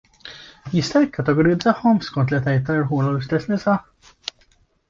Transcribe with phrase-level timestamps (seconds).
[0.77, 3.77] Jista' jikkategorizzahom skont l-etajiet u l-irħula tal-istess nisa?